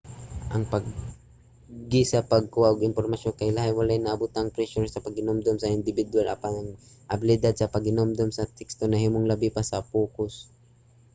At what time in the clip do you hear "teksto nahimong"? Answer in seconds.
8.59-9.29